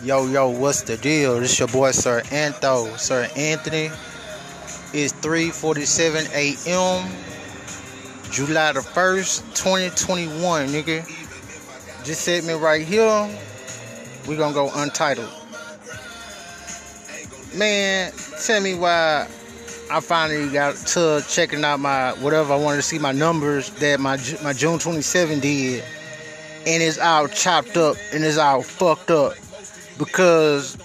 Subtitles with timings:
[0.00, 1.40] Yo, yo, what's the deal?
[1.40, 3.90] This your boy Sir Antho, Sir Anthony.
[4.92, 7.10] It's 3:47 a.m.
[8.30, 11.04] July the 1st, 2021, nigga.
[11.04, 13.28] Just This segment right here,
[14.28, 15.32] we gonna go untitled.
[17.56, 18.12] Man,
[18.46, 19.26] tell me why
[19.90, 23.98] I finally got to checking out my whatever I wanted to see my numbers that
[23.98, 25.82] my my June 27 did,
[26.68, 29.34] and it's all chopped up and it's all fucked up
[29.98, 30.76] because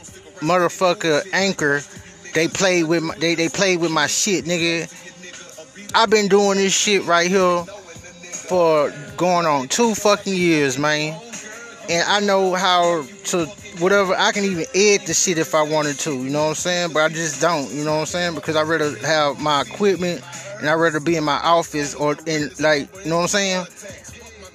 [0.41, 1.81] motherfucker Anchor
[2.33, 4.91] they play with my, they they played with my shit, nigga.
[5.95, 11.19] I've been doing this shit right here for going on two fucking years, man.
[11.89, 13.45] And I know how to
[13.79, 16.55] whatever I can even edit the shit if I wanted to, you know what I'm
[16.55, 16.93] saying?
[16.93, 18.35] But I just don't, you know what I'm saying?
[18.35, 20.21] Because I rather have my equipment
[20.59, 23.65] and I rather be in my office or in like, you know what I'm saying?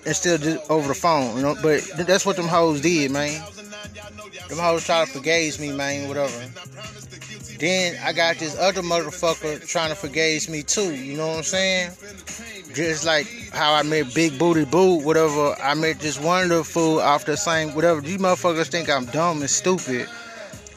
[0.06, 1.54] Instead of just over the phone, you know.
[1.62, 3.42] But that's what them hoes did, man.
[4.48, 6.32] Them hoes try to forgave me, man, whatever.
[7.58, 11.42] Then I got this other motherfucker trying to forgave me too, you know what I'm
[11.42, 11.90] saying?
[12.72, 15.56] Just like how I met Big Booty Boo, whatever.
[15.60, 18.00] I met this wonderful off the same, whatever.
[18.00, 20.08] These motherfuckers think I'm dumb and stupid.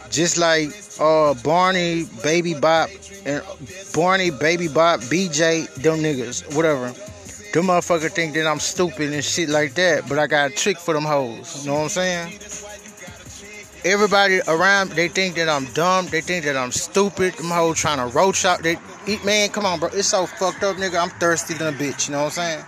[0.09, 2.89] Just like uh Barney, Baby Bop,
[3.25, 3.43] and
[3.93, 6.87] Barney, Baby Bop, BJ, them niggas, whatever.
[7.53, 10.77] Them motherfuckers think that I'm stupid and shit like that, but I got a trick
[10.77, 11.63] for them hoes.
[11.63, 12.39] You know what I'm saying?
[13.83, 16.05] Everybody around, they think that I'm dumb.
[16.05, 17.33] They think that I'm stupid.
[17.33, 18.61] Them hoes trying to roach out.
[18.61, 19.89] They eat, man, come on, bro.
[19.89, 21.01] It's so fucked up, nigga.
[21.01, 22.07] I'm thirsty than a bitch.
[22.07, 22.65] You know what I'm saying?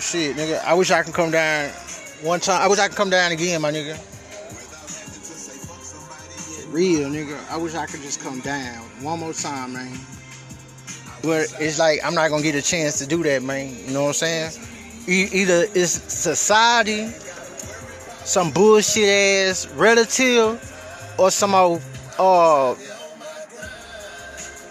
[0.00, 0.64] Shit, nigga.
[0.64, 1.68] I wish I could come down
[2.22, 2.62] one time.
[2.62, 3.98] I wish I could come down again, my nigga.
[6.72, 7.38] Real, nigga.
[7.50, 9.98] I wish I could just come down one more time, man.
[11.22, 13.76] But it's like I'm not gonna get a chance to do that, man.
[13.86, 14.52] You know what I'm saying?
[15.06, 17.10] Either it's society,
[18.28, 20.60] some bullshit ass relative,
[21.18, 21.80] or some old
[22.18, 22.74] uh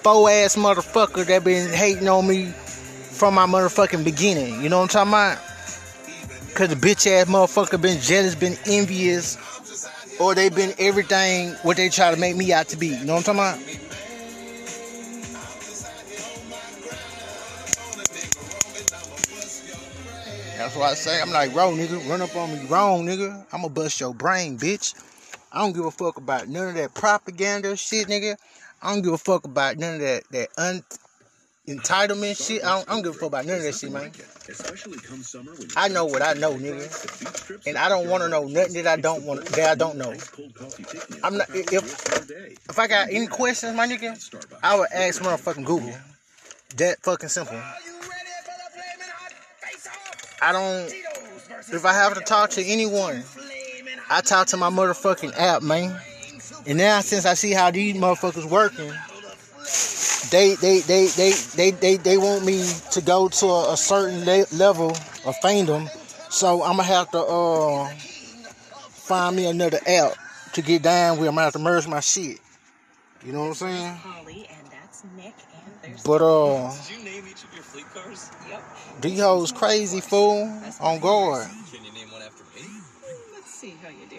[0.03, 4.61] faux ass motherfucker that been hating on me from my motherfucking beginning.
[4.61, 6.54] You know what I'm talking about?
[6.54, 9.37] Cause the bitch ass motherfucker been jealous, been envious,
[10.20, 12.89] or they been everything what they try to make me out to be.
[12.89, 13.86] You know what I'm talking about?
[20.67, 23.45] That's why I say I'm like, bro, nigga, run up on me wrong, nigga.
[23.54, 24.94] I'ma bust your brain, bitch.
[25.50, 28.36] I don't give a fuck about none of that propaganda shit, nigga.
[28.82, 30.83] I don't give a fuck about none of that that un-
[31.70, 32.66] entitlement shit.
[32.66, 34.11] I don't, I don't give a fuck about none of that shit, man.
[35.78, 38.99] I know what I know, nigga, and I don't want to know nothing that I
[38.99, 40.14] don't want that I don't know.
[41.23, 44.20] I'm not if if I got any questions, my nigga,
[44.61, 45.95] I would ask motherfucking Google.
[46.76, 47.58] That fucking simple.
[50.42, 50.93] I don't.
[51.73, 53.23] If I have to talk to anyone,
[54.09, 55.99] I talk to my motherfucking app, man.
[56.65, 58.92] And now since I see how these motherfuckers working,
[60.30, 64.25] they they they they they they, they want me to go to a, a certain
[64.25, 65.89] le- level of fandom.
[66.31, 67.89] So I'm gonna have to uh
[69.08, 70.14] find me another app
[70.54, 71.27] to get down with.
[71.30, 72.39] I'm gonna have to merge my shit.
[73.25, 73.95] You know what I'm saying?
[73.95, 76.71] Holly, and that's Nick, and there's But uh,
[77.77, 78.32] fleet cars?
[78.49, 78.64] Yep.
[79.02, 81.48] these hoes crazy fool on guard.
[81.71, 82.67] Can you name one after me?
[83.33, 84.17] Let's see how you do.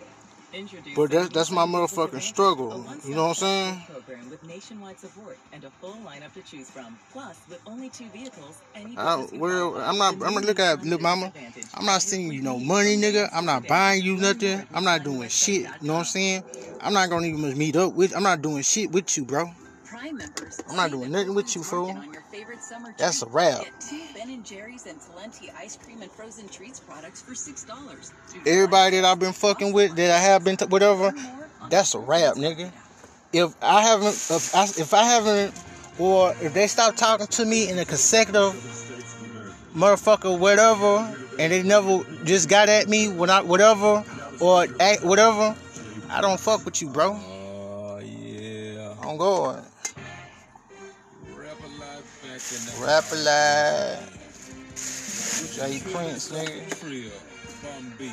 [0.51, 2.87] Introducing But that's that's my motherfucking struggle.
[3.05, 3.75] You know what I'm saying?
[3.75, 6.99] shopping Program with nationwide support and a full lineup to choose from.
[7.13, 10.15] Plus, with only two vehicles, any I, well, I'm not.
[10.15, 11.33] I'm gonna look at Nissan look, mama.
[11.75, 13.29] I'm not sending you no money, nigga.
[13.31, 14.63] I'm not buying you nothing.
[14.73, 15.69] I'm not doing shit.
[15.83, 16.45] You know what I'm saying?
[16.81, 18.17] I'm not gonna even meet up with.
[18.17, 19.51] I'm not doing shit with you, bro.
[19.89, 20.61] Prime members.
[20.69, 21.91] I'm not doing nothing with you, fool.
[21.91, 23.35] On your favorite summer That's a treat.
[23.35, 23.61] wrap.
[23.65, 27.65] Get two Ben and Jerry's and Talenti ice cream and frozen treats products for six
[27.65, 28.13] dollars.
[28.47, 31.13] Everybody that I've been fucking with, that I have been, t- whatever.
[31.71, 32.71] That's a wrap, nigga.
[33.33, 35.55] If I haven't, if I, if I haven't,
[35.99, 38.53] or if they stop talking to me in a consecutive
[39.75, 44.05] motherfucker, whatever, and they never just got at me when I, whatever,
[44.41, 45.57] or act, whatever,
[46.11, 47.13] I don't fuck with you, bro.
[47.15, 48.95] Oh, yeah.
[49.03, 49.65] Oh, on guard.
[52.51, 54.15] Rap a lot back in the Rap alive.
[55.55, 56.81] J Prince, nigga.
[56.81, 57.11] Trill,
[57.63, 58.11] Bun B,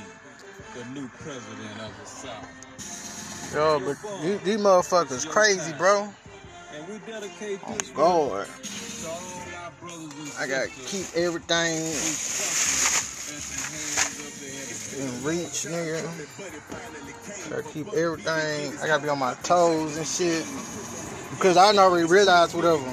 [0.75, 3.53] the new president of the South.
[3.53, 6.09] Yo, but these, these motherfuckers crazy, bro.
[6.75, 8.47] And we dedicate On this guard.
[8.47, 14.33] to all our brothers and I gotta keep everything who suffer at the hands of
[14.41, 14.47] the
[14.99, 15.07] enemy.
[15.07, 17.49] in reach, nigga.
[17.49, 18.77] Gotta keep everything.
[18.79, 20.45] I gotta be on my toes and shit.
[21.31, 22.83] Because I already realized whatever.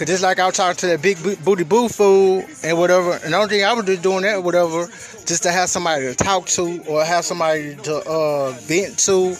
[0.00, 3.34] Cause just like I was talking to that big booty boo fool and whatever, and
[3.34, 4.86] the only thing I was just doing that whatever,
[5.26, 9.36] just to have somebody to talk to or have somebody to uh, vent to,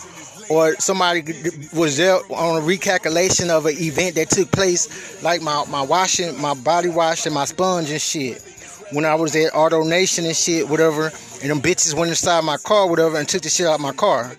[0.50, 1.22] or somebody
[1.72, 6.38] was there on a recalculation of an event that took place, like my my washing,
[6.38, 8.42] my body wash and my sponge and shit.
[8.92, 11.04] When I was at Auto Nation and shit, whatever,
[11.40, 14.36] and them bitches went inside my car, whatever, and took the shit out my car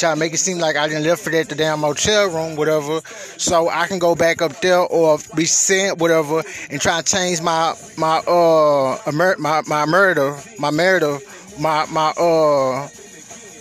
[0.00, 2.56] try to make it seem like I didn't live for that the damn motel room,
[2.56, 3.00] whatever.
[3.36, 7.42] So I can go back up there or be sent, whatever, and try to change
[7.42, 11.18] my my uh my my murder, my murder,
[11.58, 12.88] my my uh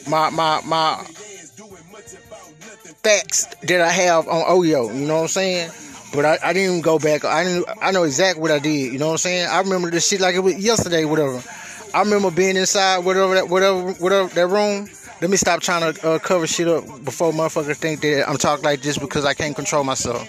[0.07, 1.03] my my my
[3.03, 4.93] facts that I have on Oyo.
[4.93, 5.71] You know what I'm saying?
[6.13, 7.23] But I, I didn't even go back.
[7.23, 7.65] I didn't.
[7.81, 8.93] I know exactly what I did.
[8.93, 9.47] You know what I'm saying?
[9.47, 11.43] I remember this shit like it was yesterday, whatever.
[11.93, 14.87] I remember being inside whatever that whatever whatever that room
[15.21, 18.63] let me stop trying to uh, cover shit up before motherfuckers think that I'm talking
[18.63, 20.27] like this because I can't control myself.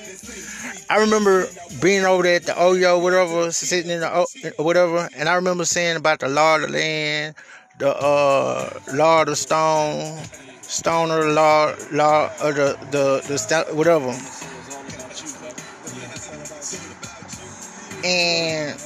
[0.90, 1.46] I remember
[1.80, 5.64] being over there at the Oyo, whatever, sitting in the o- whatever, and I remember
[5.64, 7.36] saying about the law of the land,
[7.78, 10.20] the uh, law of the stone,
[10.62, 14.10] stoner law, law of the the the whatever,
[18.04, 18.76] and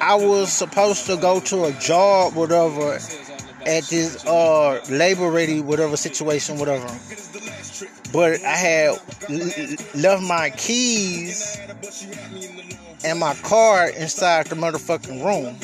[0.00, 2.98] I was supposed to go to a job, whatever,
[3.66, 6.86] at this uh labor ready whatever situation whatever.
[8.12, 8.98] But i had
[9.94, 11.58] left my keys
[13.04, 15.56] and my car inside the motherfucking room.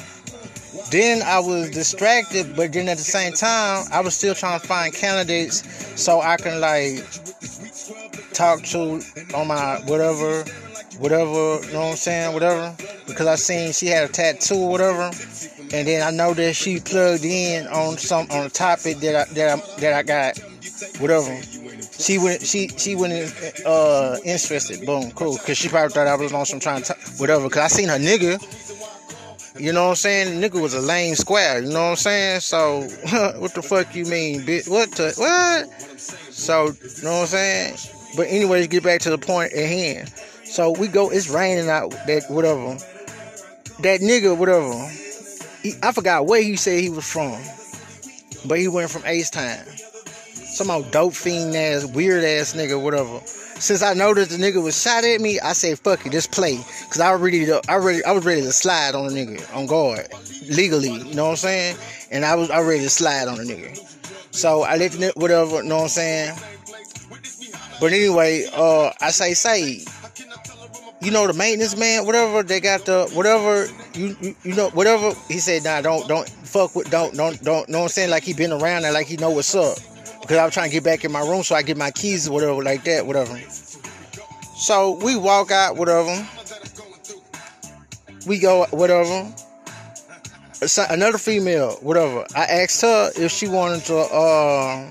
[0.91, 4.67] Then i was distracted but then at the same time i was still trying to
[4.67, 5.62] find candidates
[6.00, 7.05] so i can like
[8.32, 9.00] talk to
[9.35, 10.44] on my whatever
[11.00, 12.76] whatever you know what i'm saying whatever
[13.06, 15.11] because i seen she had a tattoo or whatever
[15.73, 19.32] and then I know that she plugged in on some on a topic that I
[19.35, 20.38] that I that I got,
[21.00, 21.41] whatever.
[21.93, 23.12] She went she she went
[23.64, 24.85] uh interested.
[24.85, 25.38] Boom, cool.
[25.38, 27.49] Cause she probably thought I was on some trying to whatever.
[27.49, 28.41] Cause I seen her nigga.
[29.61, 30.41] You know what I'm saying?
[30.41, 31.61] nigga was a lame square.
[31.62, 32.41] You know what I'm saying?
[32.41, 32.81] So
[33.38, 34.69] what the fuck you mean, bitch?
[34.69, 36.00] What the what?
[36.00, 37.76] So you know what I'm saying?
[38.17, 40.12] But anyways, get back to the point at hand.
[40.50, 41.11] So we go.
[41.11, 41.91] It's raining out.
[42.06, 42.76] That whatever.
[43.82, 44.91] That nigga, whatever
[45.62, 47.38] he, I forgot where he said he was from,
[48.49, 49.64] but he went from Ace Time.
[50.35, 53.20] Some old dope fiend ass, weird ass nigga, whatever.
[53.25, 56.56] Since I noticed the nigga was shot at me, I said, "Fuck it, just play."
[56.88, 59.67] Cause I ready to, I ready, I was ready to slide on a nigga on
[59.67, 60.08] guard,
[60.49, 60.93] legally.
[60.93, 61.76] You know what I'm saying?
[62.11, 63.79] And I was, I ready to slide on a nigga.
[64.35, 65.62] So I let the whatever.
[65.62, 66.38] You know what I'm saying?
[67.81, 69.85] But anyway, uh, I say, say,
[71.00, 75.12] you know the maintenance man, whatever they got the whatever you you, you know whatever
[75.28, 75.64] he said.
[75.64, 77.69] Nah, don't don't fuck with don't don't don't.
[77.69, 78.11] Know what I'm saying?
[78.11, 79.78] Like he been around and like he know what's up.
[80.20, 82.28] Because I was trying to get back in my room so I get my keys
[82.28, 83.37] or whatever like that, whatever.
[84.56, 86.26] So we walk out, whatever.
[88.26, 89.26] We go, whatever.
[90.90, 92.26] Another female, whatever.
[92.37, 94.90] I asked her if she wanted to uh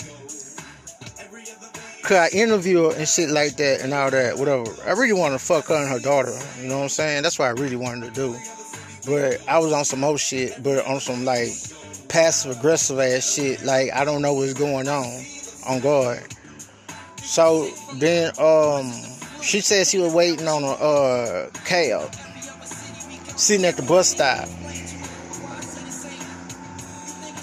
[2.03, 4.65] could I interview her and shit like that and all that, whatever.
[4.85, 6.37] I really want to fuck her and her daughter.
[6.61, 7.23] You know what I'm saying?
[7.23, 8.37] That's what I really wanted to do.
[9.05, 11.49] But I was on some old shit, but on some like
[12.07, 13.63] passive aggressive ass shit.
[13.63, 15.23] Like I don't know what's going on
[15.67, 16.23] on guard.
[17.21, 18.91] So then um
[19.41, 22.13] she said she was waiting on a uh cab
[23.37, 24.47] sitting at the bus stop.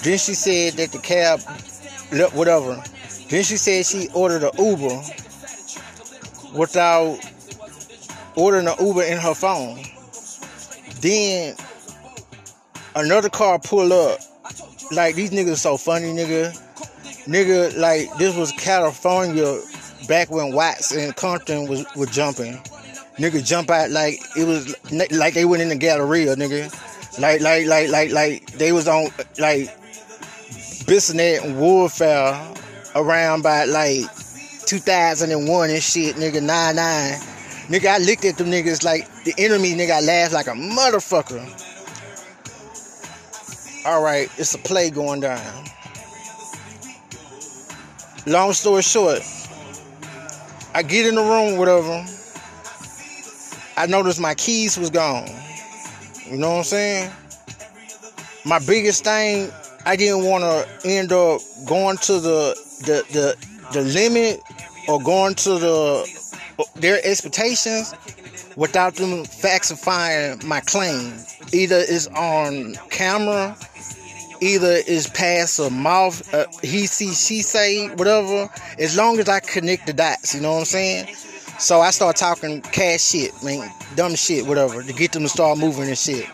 [0.03, 1.41] Then she said that the cab
[2.33, 2.83] whatever
[3.29, 5.03] then she said she ordered an Uber
[6.55, 7.19] without
[8.37, 9.83] ordering an Uber in her phone.
[11.01, 11.57] Then
[12.95, 14.21] another car pull up.
[14.93, 16.57] Like these niggas so funny, nigga.
[17.27, 19.61] Nigga, like this was California
[20.07, 22.55] back when Watts and Compton was, was jumping.
[23.19, 24.77] Nigga jump out like it was
[25.11, 26.71] like they went in the Galleria, nigga.
[27.19, 29.05] Like like like like like they was on
[29.39, 29.77] like
[30.87, 32.55] Bissonnet and Warfare
[32.97, 34.07] around by like
[34.65, 37.21] 2001 and shit, nigga, 99.
[37.69, 41.45] Nigga, I looked at them niggas like the enemy, nigga, I laughed like a motherfucker.
[43.87, 45.65] Alright, it's a play going down.
[48.27, 49.21] Long story short,
[50.75, 52.05] I get in the room, whatever.
[53.77, 55.29] I noticed my keys was gone.
[56.29, 57.11] You know what I'm saying?
[58.45, 59.53] My biggest thing,
[59.85, 63.37] I didn't want to end up going to the the the
[63.73, 64.41] the limit
[64.89, 66.27] or going to the
[66.77, 67.95] their expectations
[68.57, 71.13] without them falsifying my claim.
[71.53, 73.57] Either it's on camera,
[74.41, 78.49] either it's past a mouth, uh, he see, she say, whatever.
[78.79, 81.15] As long as I connect the dots, you know what I'm saying?
[81.59, 85.59] So I start talking cash shit, man, dumb shit, whatever, to get them to start
[85.59, 86.27] moving and shit.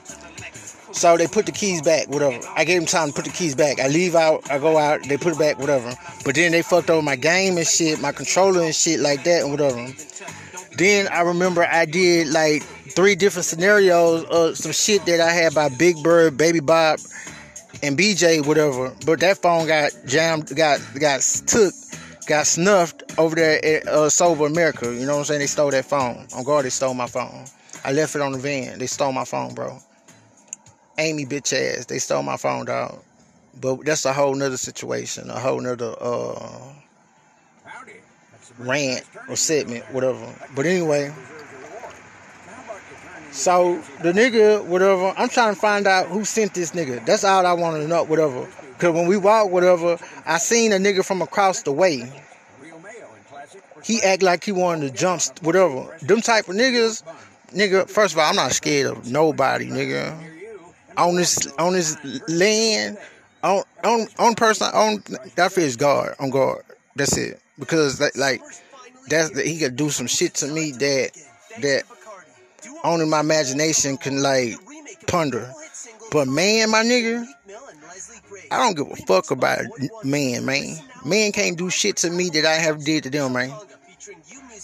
[0.92, 2.38] So they put the keys back, whatever.
[2.54, 3.80] I gave them time to put the keys back.
[3.80, 5.94] I leave out, I go out, they put it back, whatever.
[6.24, 9.42] But then they fucked over my game and shit, my controller and shit like that
[9.42, 9.88] and whatever.
[10.76, 15.54] Then I remember I did like three different scenarios of some shit that I had
[15.54, 16.98] by Big Bird, Baby Bop,
[17.82, 18.94] and BJ, whatever.
[19.04, 21.74] But that phone got jammed, got got took,
[22.26, 24.86] got snuffed over there at uh, Sober America.
[24.86, 25.40] You know what I'm saying?
[25.40, 26.26] They stole that phone.
[26.34, 27.44] On guard, they stole my phone.
[27.84, 28.78] I left it on the van.
[28.78, 29.78] They stole my phone, bro.
[31.02, 31.86] Amy bitch ass.
[31.86, 33.02] They stole my phone, dog.
[33.60, 36.72] But that's a whole nother situation, a whole nother uh
[38.58, 40.34] rant or segment, whatever.
[40.54, 41.12] But anyway.
[43.32, 47.04] So the nigga, whatever, I'm trying to find out who sent this nigga.
[47.06, 48.46] That's all I want to know, whatever.
[48.78, 52.12] Cause when we walk, whatever, I seen a nigga from across the way.
[53.82, 55.96] He act like he wanted to jump, whatever.
[56.02, 57.02] Them type of niggas,
[57.48, 57.88] nigga.
[57.88, 60.31] First of all, I'm not scared of nobody, nigga.
[60.96, 61.96] On this, on this
[62.28, 62.98] land,
[63.42, 65.02] on on on person, on
[65.36, 66.64] that feels God on guard.
[66.96, 67.40] That's it.
[67.58, 68.42] Because that, like,
[69.08, 71.10] that's that he could do some shit to me that
[71.60, 71.84] that
[72.84, 74.56] only my imagination can like
[75.06, 75.50] ponder.
[76.10, 77.26] But man, my nigga,
[78.50, 79.64] I don't give a fuck about
[80.04, 80.76] man, man.
[81.04, 83.52] Man can't do shit to me that I have did to them, man.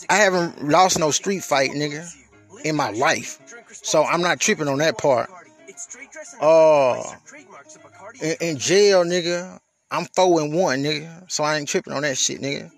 [0.08, 2.06] I haven't lost no street fight, nigga,
[2.64, 3.40] in my life.
[3.73, 5.30] So I'm not tripping on that part.
[6.40, 7.02] Uh,
[8.20, 9.58] in, in jail, nigga,
[9.90, 11.30] I'm four and one, nigga.
[11.30, 12.70] So I ain't tripping on that shit, nigga.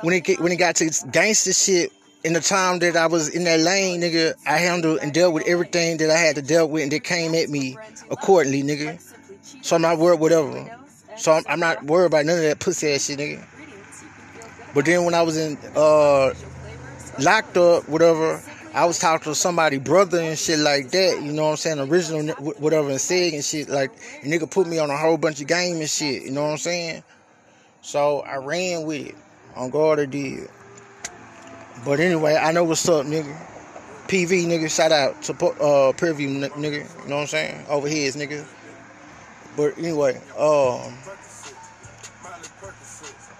[0.00, 1.92] When it get, when it got to gangster shit,
[2.24, 5.46] in the time that I was in that lane, nigga, I handled and dealt with
[5.46, 7.76] everything that I had to deal with and that came at me
[8.10, 9.00] accordingly, nigga.
[9.62, 10.68] So I'm not worried, whatever.
[11.16, 13.44] So I'm, I'm not worried about none of that pussy ass shit, nigga.
[14.74, 16.34] But then when I was in uh
[17.18, 18.42] locked up, whatever,
[18.76, 21.22] I was talking to somebody brother and shit like that.
[21.22, 21.78] You know what I'm saying?
[21.80, 23.90] Original whatever and said and shit like.
[24.22, 26.24] And nigga put me on a whole bunch of game and shit.
[26.24, 27.02] You know what I'm saying?
[27.80, 29.14] So I ran with it.
[29.54, 30.50] On guard, I did.
[31.86, 33.34] But anyway, I know what's up, nigga.
[34.08, 37.02] PV, nigga, shout out to uh Preview, nigga.
[37.02, 37.64] You know what I'm saying?
[37.70, 38.44] Over here, nigga.
[39.56, 40.92] But anyway, um.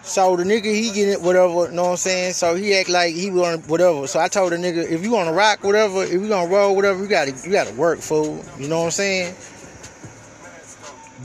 [0.07, 2.35] So the nigga, he get it, whatever, you know what I'm saying?
[2.35, 4.07] So he act like he want whatever.
[4.07, 6.77] So I told the nigga, if you want to rock, whatever, if you gonna roll,
[6.77, 8.43] whatever, you gotta, you gotta work, fool.
[8.57, 9.35] You know what I'm saying?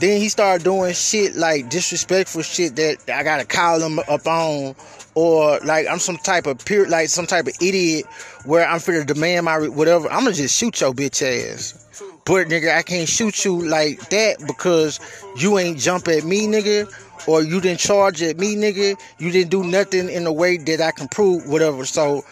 [0.00, 4.74] Then he started doing shit like disrespectful shit that I gotta call him up on,
[5.14, 8.06] or like I'm some type of pure, like some type of idiot
[8.44, 10.10] where I'm finna demand my whatever.
[10.10, 11.81] I'm gonna just shoot your bitch ass.
[12.24, 15.00] But nigga, I can't shoot you like that because
[15.36, 16.92] you ain't jump at me, nigga,
[17.26, 19.00] or you didn't charge at me, nigga.
[19.18, 21.84] You didn't do nothing in a way that I can prove whatever.
[21.84, 22.24] So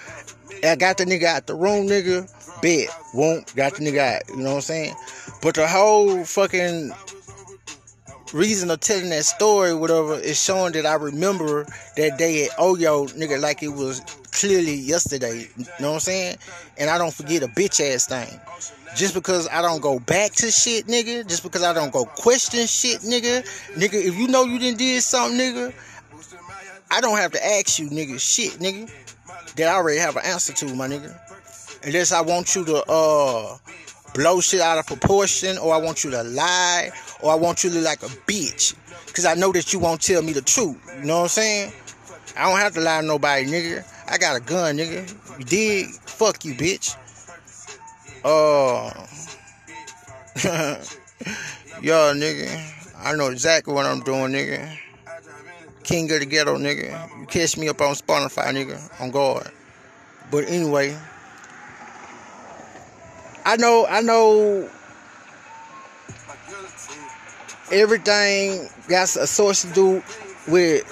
[0.62, 2.30] I got the nigga out the room, nigga.
[2.62, 4.22] Bet won't got the nigga out.
[4.28, 4.94] You know what I'm saying?
[5.42, 6.92] But the whole fucking
[8.32, 11.64] reason of telling that story, whatever, is showing that I remember
[11.96, 14.00] that day at Oyo, nigga, like it was
[14.32, 15.48] clearly yesterday.
[15.56, 16.36] You know what I'm saying?
[16.78, 18.40] And I don't forget a bitch ass thing.
[18.96, 21.26] Just because I don't go back to shit, nigga.
[21.26, 23.42] Just because I don't go question shit, nigga.
[23.74, 25.72] Nigga, if you know you didn't did something, nigga,
[26.90, 28.90] I don't have to ask you, nigga, shit, nigga.
[29.56, 31.16] That I already have an answer to, my nigga.
[31.84, 33.58] Unless I want you to, uh,
[34.14, 36.90] blow shit out of proportion, or I want you to lie,
[37.22, 38.74] or I want you to look like a bitch.
[39.12, 40.76] Cause I know that you won't tell me the truth.
[41.00, 41.72] You know what I'm saying?
[42.36, 43.84] I don't have to lie to nobody, nigga.
[44.08, 45.38] I got a gun, nigga.
[45.38, 45.86] You dig?
[46.06, 46.96] Fuck you, bitch.
[50.42, 50.76] Uh,
[51.82, 52.48] yo, nigga.
[52.98, 54.74] I know exactly what I'm doing, nigga.
[55.82, 57.18] King of the ghetto, nigga.
[57.18, 58.78] You catch me up on Spotify, nigga.
[59.02, 59.50] On guard.
[60.30, 60.96] But anyway,
[63.44, 64.68] I know, I know.
[67.72, 70.02] Everything got a source to do
[70.48, 70.84] with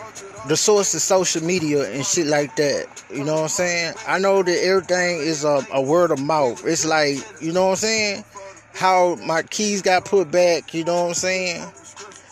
[0.49, 3.05] the source of social media and shit like that.
[3.11, 3.95] You know what I'm saying?
[4.07, 6.67] I know that everything is a, a word of mouth.
[6.67, 8.25] It's like, you know what I'm saying?
[8.73, 11.71] How my keys got put back, you know what I'm saying?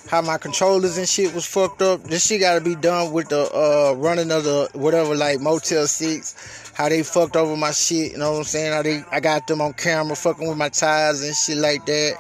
[0.09, 2.05] How my controllers and shit was fucked up.
[2.05, 6.73] This shit gotta be done with the uh, running of the whatever, like Motel 6.
[6.75, 8.73] How they fucked over my shit, you know what I'm saying?
[8.73, 12.17] How they I got them on camera fucking with my tires and shit like that.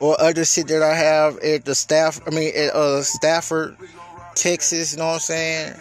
[0.00, 3.76] Or other shit that I have at the staff I mean at uh Stafford
[4.38, 5.74] Texas, you know what I'm saying?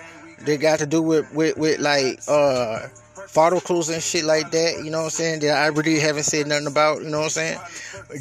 [0.46, 2.88] They got to do with with, with like uh
[3.28, 5.40] follicles and shit like that, you know what I'm saying?
[5.42, 7.60] That I really haven't said nothing about, you know what I'm saying?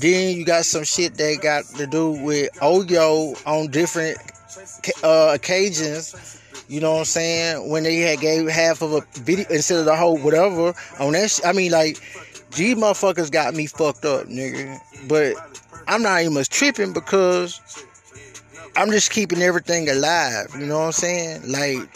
[0.01, 4.19] Then you got some shit that got to do with Oyo on different
[5.03, 7.71] uh occasions You know what I'm saying?
[7.71, 11.31] When they had gave half of a video instead of the whole whatever on that.
[11.31, 11.99] Sh- I mean, like
[12.57, 14.79] these motherfuckers got me fucked up, nigga.
[15.07, 15.35] But
[15.87, 17.61] I'm not even much tripping because
[18.77, 20.55] I'm just keeping everything alive.
[20.59, 21.51] You know what I'm saying?
[21.51, 21.89] Like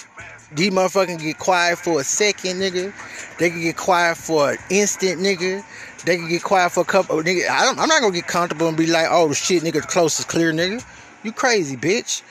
[0.52, 2.92] these motherfuckers get quiet for a second, nigga.
[3.38, 5.62] They can get quiet for an instant, nigga.
[6.06, 7.48] They can get quiet for a couple, nigga.
[7.48, 10.24] I am not gonna get comfortable and be like, oh shit, nigga, the close is
[10.24, 10.82] clear, nigga.
[11.22, 12.22] You crazy, bitch,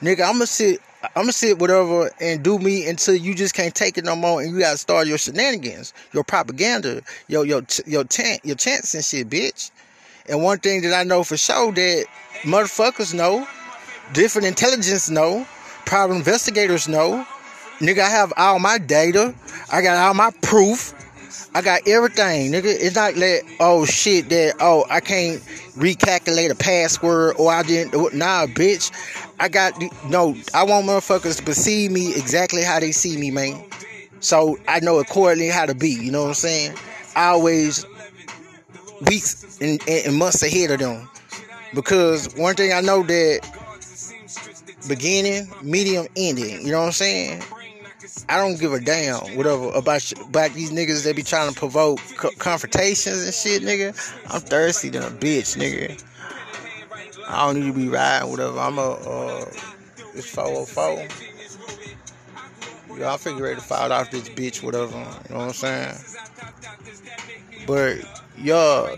[0.00, 0.22] nigga.
[0.28, 0.80] I'ma sit.
[1.14, 4.50] I'ma sit whatever and do me until you just can't take it no more and
[4.50, 9.28] you gotta start your shenanigans, your propaganda, your your your chant, your chants and shit,
[9.28, 9.70] bitch.
[10.28, 12.06] And one thing that I know for sure that
[12.42, 13.46] motherfuckers know,
[14.12, 15.46] different intelligence know,
[15.84, 17.26] private investigators know,
[17.80, 19.34] Nigga, I have all my data.
[19.70, 20.94] I got all my proof.
[21.54, 22.64] I got everything, nigga.
[22.64, 25.40] It's not that oh shit, that, oh, I can't
[25.76, 28.90] recalculate a password or I didn't, oh, nah, bitch.
[29.38, 33.62] I got, no, I want motherfuckers to perceive me exactly how they see me, man.
[34.20, 36.76] So I know accordingly how to be, you know what I'm saying?
[37.14, 37.86] I always
[39.06, 41.08] weeks and, and months ahead of them.
[41.74, 43.57] Because one thing I know that
[44.88, 47.42] beginning, medium, ending, you know what I'm saying?
[48.28, 52.00] I don't give a damn whatever about about these niggas that be trying to provoke
[52.38, 53.88] confrontations and shit, nigga.
[54.32, 56.02] I'm thirsty than a bitch, nigga.
[57.28, 58.58] I don't need to be riding whatever.
[58.58, 59.44] I'm a uh,
[60.14, 61.06] it's 404.
[62.98, 64.96] Yeah, I figure ready to file off this bitch, whatever.
[64.96, 65.94] You know what I'm saying?
[67.66, 67.98] But
[68.36, 68.96] y'all,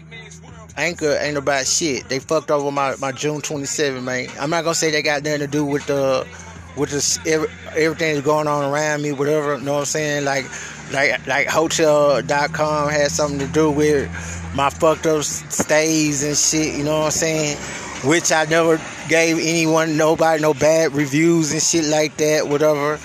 [0.80, 2.08] Anchor ain't about shit.
[2.08, 4.28] They fucked over my, my June 27, man.
[4.40, 6.26] I'm not gonna say they got nothing to do with the
[6.75, 10.25] with this every, everything that's going on around me, whatever, you know what I'm saying?
[10.25, 10.46] Like
[10.90, 14.08] like like hotel.com had something to do with
[14.54, 17.58] my fucked up stays and shit, you know what I'm saying?
[18.02, 22.99] Which I never gave anyone nobody no bad reviews and shit like that, whatever.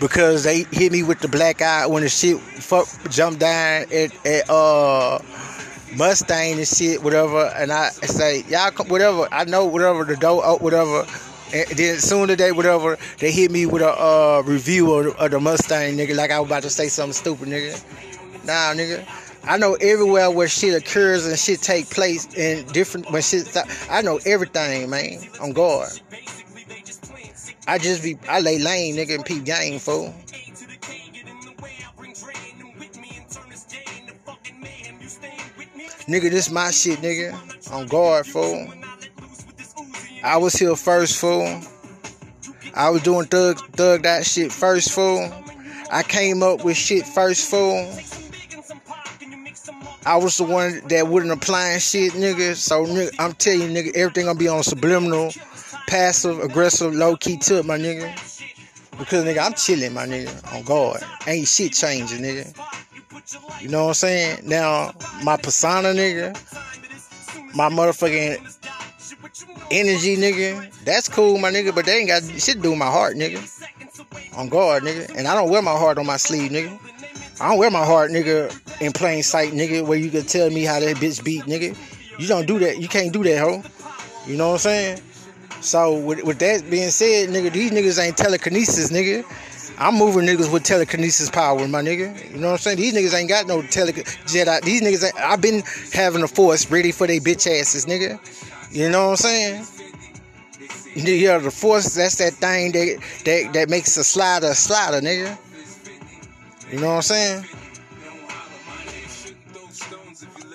[0.00, 4.26] Because they hit me with the black eye when the shit fuck jumped down at,
[4.26, 5.20] at uh
[5.96, 10.58] Mustang and shit, whatever, and I say, y'all, come, whatever, I know, whatever, the door,
[10.58, 11.06] whatever,
[11.52, 15.38] and then soon today, whatever, they hit me with a uh, review of, of, the
[15.38, 17.82] Mustang, nigga, like I was about to say something stupid, nigga.
[18.46, 19.06] Nah, nigga.
[19.44, 23.54] I know everywhere where shit occurs and shit take place in different when shit.
[23.90, 25.18] I know everything, man.
[25.40, 26.00] On guard.
[27.66, 30.14] I just be I lay lane, nigga, and peep game, fool.
[36.06, 37.72] Nigga, this my shit, nigga.
[37.72, 38.66] On guard, fool.
[40.24, 41.60] I was here first, fool.
[42.74, 45.30] I was doing thug thug that shit first, fool.
[45.90, 47.88] I came up with shit first, fool.
[50.04, 52.56] I was the one that wouldn't apply shit, nigga.
[52.56, 55.32] So, nigga, I'm telling you, nigga, everything gonna be on subliminal,
[55.86, 58.10] passive, aggressive, low key tip, my nigga.
[58.98, 60.52] Because, nigga, I'm chilling, my nigga.
[60.52, 61.02] On guard.
[61.26, 62.52] Ain't shit changing, nigga.
[63.60, 64.40] You know what I'm saying?
[64.44, 66.34] Now, my persona, nigga,
[67.54, 68.58] my motherfucking
[69.70, 70.84] energy, nigga.
[70.84, 73.40] That's cool, my nigga, but they ain't got shit to do with my heart, nigga.
[74.36, 75.14] On guard, nigga.
[75.16, 76.78] And I don't wear my heart on my sleeve, nigga.
[77.40, 80.62] I don't wear my heart, nigga, in plain sight, nigga, where you can tell me
[80.62, 81.76] how that bitch beat, nigga.
[82.18, 82.78] You don't do that.
[82.78, 83.62] You can't do that, ho.
[84.26, 85.00] You know what I'm saying?
[85.60, 89.24] So, with, with that being said, nigga, these niggas ain't telekinesis, nigga.
[89.82, 92.32] I'm moving niggas with telekinesis power, my nigga.
[92.32, 92.76] You know what I'm saying?
[92.76, 94.62] These niggas ain't got no tele Jedi.
[94.62, 98.20] These niggas, ain't, I've been having a force ready for they bitch asses, nigga.
[98.70, 99.66] You know what I'm saying?
[100.94, 105.36] Yeah, the force, that's that thing that that, that makes a slider a slider, nigga.
[106.70, 107.44] You know what I'm saying?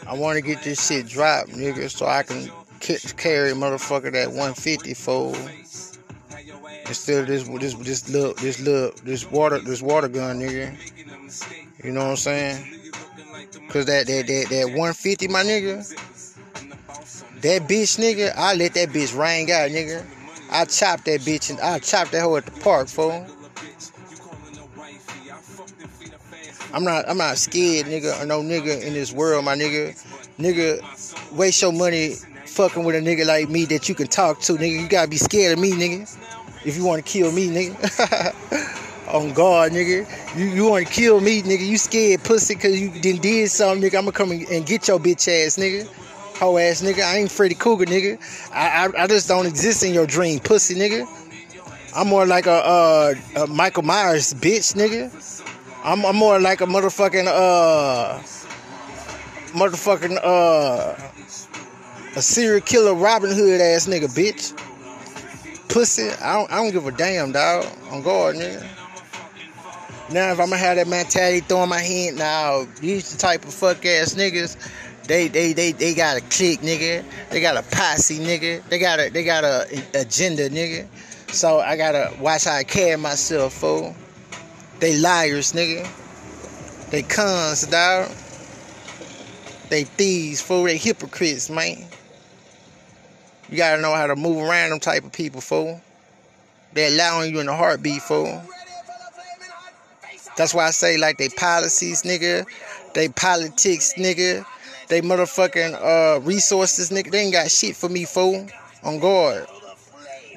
[0.08, 2.50] I want to get this shit dropped, nigga, so I can
[3.18, 5.36] carry motherfucker that 150 fold
[6.88, 10.76] instead of this this this little this little this water this water gun, nigga.
[11.84, 12.66] You know what I'm saying?
[13.70, 15.88] Cause that that that that 150, my nigga.
[17.42, 20.04] That bitch, nigga, I let that bitch ring out, nigga.
[20.50, 23.26] I chop that bitch and I chop that hoe at the park, fool.
[26.74, 29.96] I'm not I'm not scared, nigga, or no nigga in this world, my nigga.
[30.40, 30.82] Nigga,
[31.36, 34.82] waste your money fucking with a nigga like me that you can talk to, nigga.
[34.82, 36.18] You gotta be scared of me, nigga.
[36.66, 38.34] If you wanna kill me, nigga.
[39.14, 40.06] On guard, nigga.
[40.38, 41.66] You, you wanna kill me, nigga.
[41.66, 43.98] You scared pussy cause you didn't did something, nigga.
[44.00, 45.88] I'ma come and get your bitch ass, nigga
[46.38, 47.02] hoe ass nigga.
[47.02, 48.20] I ain't Freddy Krueger, nigga.
[48.54, 51.08] I, I, I just don't exist in your dream, pussy, nigga.
[51.96, 55.12] I'm more like a, a Michael Myers bitch, nigga.
[55.84, 58.20] I'm, I'm, more like a motherfucking uh
[59.54, 60.96] motherfucking uh
[62.16, 64.54] a serial killer Robin Hood ass nigga, bitch.
[65.70, 67.66] Pussy, I don't, I don't give a damn, dog.
[67.92, 68.66] On guard, nigga.
[70.10, 73.54] Now, if I'm gonna have that mentality throwing my hand, now, these the type of
[73.54, 74.56] fuck ass niggas.
[75.08, 77.04] They, they, they, they got a clique, nigga.
[77.30, 78.62] They got a posse, nigga.
[78.70, 80.86] They got a, they got a agenda, nigga.
[81.32, 83.96] So I gotta watch how I carry myself, fool.
[84.80, 85.88] They liars, nigga.
[86.90, 88.12] They cons, dog.
[89.70, 90.64] They thieves, fool.
[90.64, 91.86] They hypocrites, man.
[93.50, 95.82] You gotta know how to move around them type of people, fool.
[96.74, 98.42] They allowing you in the heartbeat, fool.
[100.36, 102.46] That's why I say like they policies, nigga.
[102.94, 104.46] They politics, nigga.
[104.90, 107.12] They motherfucking uh resources, nigga.
[107.12, 108.48] They ain't got shit for me, fool.
[108.84, 109.48] On guard.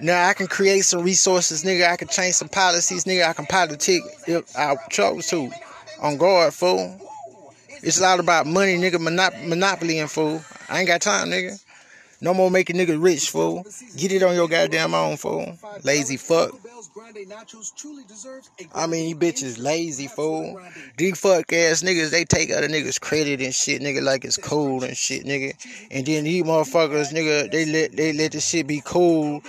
[0.00, 1.90] Now I can create some resources, nigga.
[1.90, 3.28] I can change some policies, nigga.
[3.28, 5.50] I can politic if I chose to.
[6.00, 6.98] On guard, fool.
[7.82, 8.96] It's all about money, nigga.
[8.96, 10.42] Monop- monopoly and fool.
[10.68, 11.60] I ain't got time, nigga.
[12.22, 13.64] No more making niggas rich, fool.
[13.96, 15.56] Get it on your goddamn own, fool.
[15.82, 16.50] Lazy fuck.
[18.74, 20.60] I mean, you bitches lazy, fool.
[20.98, 24.84] These fuck ass niggas, they take other niggas credit and shit, nigga, like it's cool
[24.84, 25.54] and shit, nigga.
[25.90, 29.42] And then these motherfuckers, nigga, they let they let the shit be cool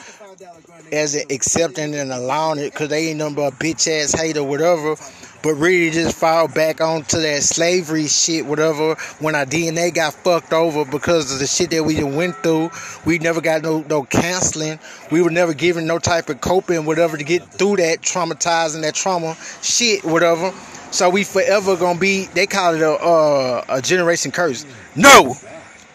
[0.91, 4.95] as accepting and allowing it because they ain't but a bitch ass hate or whatever
[5.43, 8.95] but really just fall back onto that slavery shit, whatever.
[9.19, 12.71] When our DNA got fucked over because of the shit that we went through,
[13.05, 14.79] we never got no no counseling.
[15.11, 18.95] We were never given no type of coping, whatever, to get through that traumatizing that
[18.95, 20.51] trauma shit, whatever.
[20.91, 22.25] So we forever gonna be.
[22.25, 24.65] They call it a uh, a generation curse.
[24.95, 25.35] No.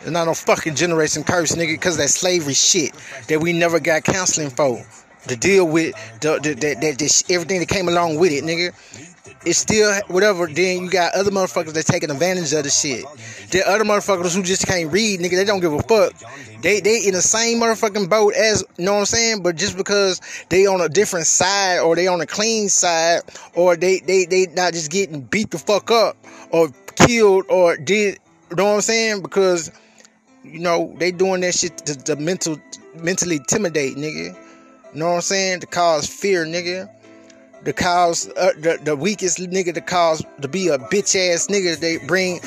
[0.03, 2.93] It's not no fucking generation curse, nigga, because that slavery shit
[3.27, 4.85] that we never got counseling for
[5.27, 8.73] to deal with the, the, the, the, everything that came along with it, nigga
[9.47, 10.49] it's still whatever.
[10.49, 13.05] Then you got other motherfuckers that taking advantage of the shit.
[13.51, 15.31] There other motherfuckers who just can't read, nigga.
[15.31, 16.13] They don't give a fuck.
[16.63, 19.43] They they in the same motherfucking boat as you know what I'm saying.
[19.43, 23.21] But just because they on a different side or they on a clean side
[23.55, 26.17] or they they they not just getting beat the fuck up
[26.51, 28.19] or killed or did
[28.51, 29.71] you know what I'm saying because
[30.43, 32.61] you know they doing that shit to, to mental
[32.97, 34.37] mentally intimidate, nigga.
[34.93, 35.61] You know what I'm saying?
[35.61, 36.91] To cause fear, nigga
[37.67, 41.79] to cause uh, the, the weakest nigga to cause to be a bitch ass nigga.
[41.79, 42.41] They bring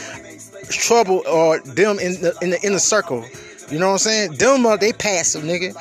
[0.69, 3.25] trouble or them in the in the inner circle.
[3.69, 4.33] You know what I'm saying?
[4.33, 5.75] Them uh, they passive nigga.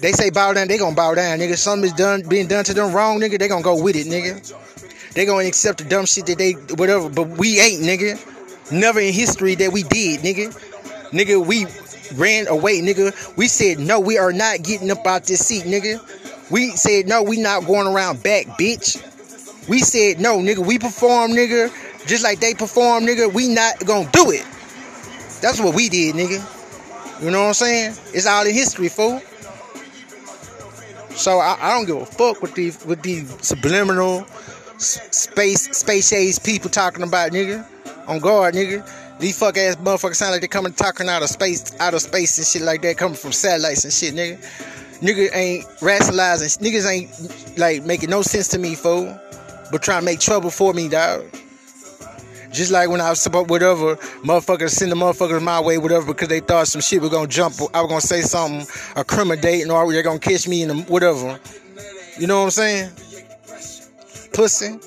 [0.00, 1.56] They say bow down, they gonna bow down, nigga.
[1.56, 3.38] Something's done being done to them wrong, nigga.
[3.38, 5.14] They gonna go with it, nigga.
[5.14, 8.20] They gonna accept the dumb shit that they whatever, but we ain't, nigga.
[8.70, 10.52] Never in history that we did, nigga.
[11.10, 11.66] Nigga, we
[12.16, 13.36] ran away, nigga.
[13.36, 16.00] We said no, we are not getting up out this seat, nigga.
[16.52, 19.00] We said, no, we not going around back, bitch.
[19.68, 21.72] We said, no, nigga, we perform, nigga,
[22.06, 23.32] just like they perform, nigga.
[23.32, 24.44] We not gonna do it.
[25.40, 26.44] That's what we did, nigga.
[27.22, 27.94] You know what I'm saying?
[28.12, 29.20] It's all in history, fool.
[31.14, 34.26] So I, I don't give a fuck with these with these subliminal
[34.78, 37.66] space space age people talking about, nigga.
[38.08, 38.86] On guard, nigga.
[39.20, 42.36] These fuck ass motherfuckers sound like they coming talking out of space, out of space
[42.38, 44.38] and shit like that, coming from satellites and shit, nigga.
[45.02, 46.64] Nigga ain't rationalizing.
[46.64, 49.18] Niggas ain't like making no sense to me, fool.
[49.72, 51.24] But trying to make trouble for me, dog.
[52.52, 56.28] Just like when I was about whatever, motherfuckers send the motherfuckers my way, whatever, because
[56.28, 57.54] they thought some shit was gonna jump.
[57.74, 61.40] I was gonna say something, incriminating, or they're gonna catch me in the whatever.
[62.18, 62.90] You know what I'm saying?
[64.34, 64.78] Pussy.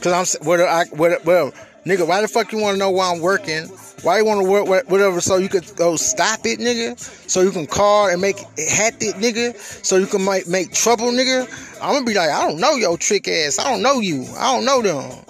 [0.00, 1.52] Cause I'm what I what well,
[1.84, 3.68] nigga, why the fuck you wanna know why I'm working?
[4.02, 6.98] Why you want to work whatever so you could go stop it, nigga?
[7.28, 9.56] So you can call and make it hat it, nigga?
[9.56, 11.48] So you can make, make trouble, nigga?
[11.80, 13.58] I'm gonna be like, I don't know your trick ass.
[13.58, 14.26] I don't know you.
[14.36, 15.24] I don't know them.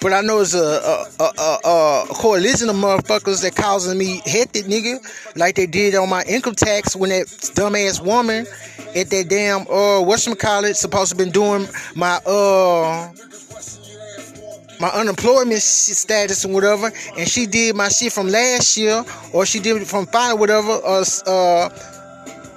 [0.00, 4.20] But I know it's a, a, a, a, a coalition of motherfuckers that causing me
[4.26, 4.98] hectic, nigga.
[5.36, 8.46] Like they did on my income tax when that dumbass woman
[8.94, 13.10] at that damn, uh, whatchamacallit supposed to been doing my, uh,
[14.80, 19.60] my unemployment status and whatever, and she did my shit from last year, or she
[19.60, 21.68] did it from fine whatever, or uh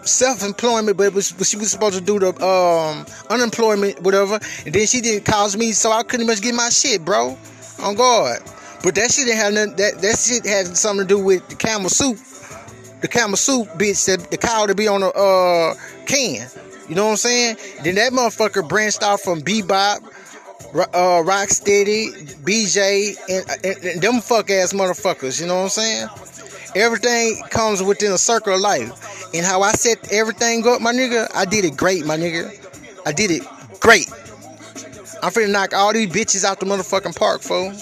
[0.10, 5.02] self-employment, but, was, she was supposed to do the um, unemployment, whatever, and then she
[5.02, 7.38] didn't cause me, so I couldn't much get my shit, bro.
[7.82, 8.42] On guard.
[8.84, 11.56] But that shit didn't have nothing, that, that shit had something to do with the
[11.56, 12.18] camel soup.
[13.02, 16.48] The camel soup, bitch, that the cow to be on a uh, can.
[16.90, 17.58] You know what I'm saying?
[17.84, 20.00] Then that motherfucker branched off from bebop
[20.74, 22.12] uh, Rocksteady,
[22.44, 25.40] BJ, and, and, and them fuck ass motherfuckers.
[25.42, 26.08] You know what I'm saying?
[26.76, 29.34] Everything comes within a circle of life.
[29.34, 32.56] And how I set everything up, my nigga, I did it great, my nigga.
[33.06, 33.44] I did it
[33.80, 34.10] great.
[35.22, 37.74] I'm finna knock all these bitches out the motherfucking park, fool.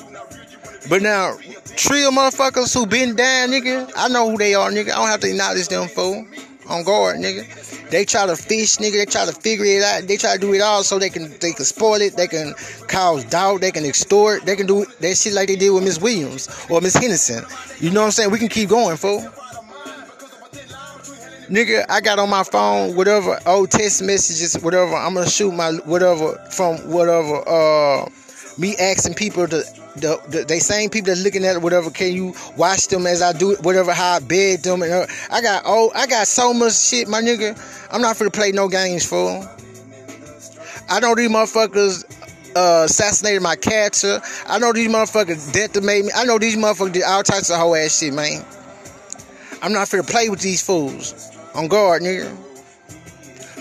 [0.89, 1.35] But now,
[1.75, 4.91] trio motherfuckers who been down, nigga, I know who they are, nigga.
[4.91, 6.25] I don't have to acknowledge them, fool.
[6.69, 7.89] On guard, nigga.
[7.89, 8.93] They try to fish, nigga.
[8.93, 10.07] They try to figure it out.
[10.07, 12.17] They try to do it all so they can they can spoil it.
[12.17, 12.53] They can
[12.87, 13.61] cause doubt.
[13.61, 14.45] They can extort.
[14.45, 17.45] They can do that shit like they did with Miss Williams or Miss Henderson.
[17.79, 18.31] You know what I'm saying?
[18.31, 19.21] We can keep going, fool.
[21.49, 24.93] Nigga, I got on my phone whatever old text messages, whatever.
[24.95, 27.47] I'm gonna shoot my whatever from whatever.
[27.47, 28.09] Uh,
[28.57, 29.63] me asking people to
[29.97, 31.89] the, the they same people that's looking at whatever.
[31.89, 33.93] Can you watch them as I do it, whatever?
[33.93, 37.21] How I bed them and uh, I got oh I got so much shit, my
[37.21, 37.57] nigga.
[37.91, 39.47] I'm not finna play no games, fool.
[40.89, 42.05] I know these motherfuckers
[42.55, 44.21] uh, assassinated my catcher.
[44.47, 46.11] I know these motherfuckers decimated me.
[46.15, 48.45] I know these motherfuckers did all types of whole ass shit, man.
[49.61, 51.31] I'm not finna play with these fools.
[51.55, 52.35] On guard, nigga.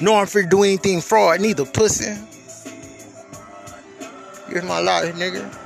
[0.01, 2.15] No, I'm finna do anything fraud, neither, pussy.
[4.49, 5.66] Here's my life, nigga.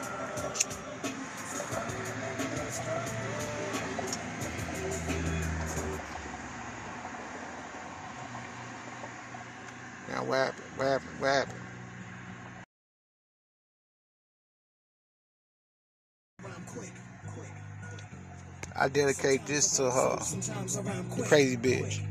[10.30, 10.64] What happened?
[10.76, 11.10] What happened?
[11.18, 11.58] What happened?
[18.76, 22.06] I dedicate this to her, the crazy bitch.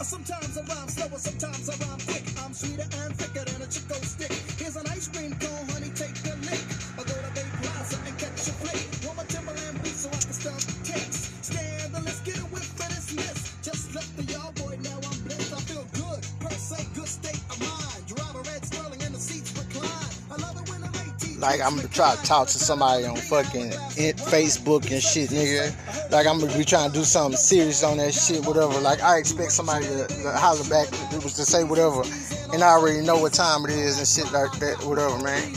[0.00, 2.24] Sometimes I rhyme slower, sometimes I rhyme quick.
[2.44, 4.32] I'm sweeter and thicker than a Chick-O-Stick.
[4.58, 6.58] Here's an ice cream cone, honey, take the lick.
[21.42, 25.74] Like I'm gonna try to talk to somebody on fucking in- Facebook and shit, nigga.
[26.12, 28.78] Like I'm gonna be trying to do something serious on that shit, whatever.
[28.78, 32.02] Like I expect somebody to, to holler back, it was to say whatever,
[32.54, 35.52] and I already know what time it is and shit like that, whatever, man.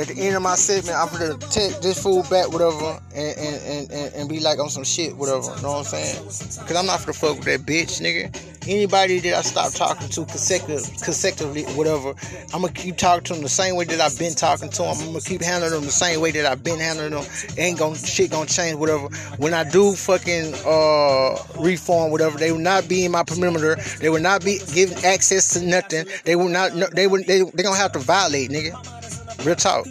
[0.00, 3.92] At the end of my segment, I'm gonna take this fool back, whatever, and and,
[3.92, 5.54] and, and be like on some shit, whatever.
[5.54, 6.24] You know what I'm saying?
[6.24, 8.51] Because I'm not gonna fuck with that bitch, nigga.
[8.68, 12.14] Anybody that I stop talking to consecutive, consecutively, whatever,
[12.54, 14.96] I'm gonna keep talking to them the same way that I've been talking to them.
[15.00, 17.24] I'm gonna keep handling them the same way that I've been handling them.
[17.58, 19.08] Ain't gonna shit gonna change, whatever.
[19.38, 23.76] When I do fucking uh reform, whatever, they will not be in my perimeter.
[24.00, 26.06] They will not be given access to nothing.
[26.24, 26.76] They will not.
[26.76, 27.22] no- They will.
[27.24, 28.74] They they gonna have to violate, nigga.
[29.44, 29.86] Real talk.